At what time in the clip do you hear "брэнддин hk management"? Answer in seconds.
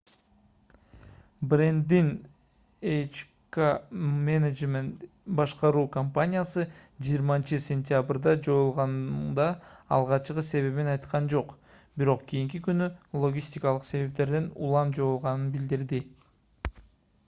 1.49-5.03